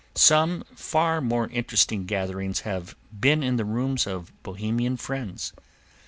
Some 0.15 0.63
far 0.75 1.21
more 1.21 1.47
interesting 1.49 2.07
gatherings 2.07 2.61
have 2.61 2.95
been 3.19 3.43
in 3.43 3.57
the 3.57 3.65
rooms 3.65 4.07
of 4.07 4.33
Bohemian 4.41 4.97
friends. 4.97 5.53